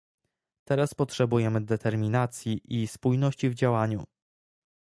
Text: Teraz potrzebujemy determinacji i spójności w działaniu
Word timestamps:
Teraz 0.65 0.93
potrzebujemy 0.93 1.61
determinacji 1.65 2.81
i 2.81 2.87
spójności 2.87 3.49
w 3.49 3.53
działaniu 3.53 4.03